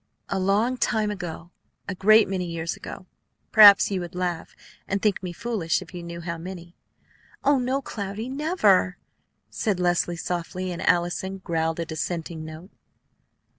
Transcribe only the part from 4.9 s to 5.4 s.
think me